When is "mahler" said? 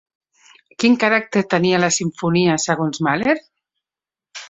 3.11-3.41